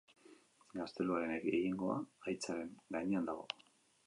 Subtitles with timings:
[0.79, 1.99] Gazteluaren gehiengoa
[2.29, 3.49] haitzaren gainean dago.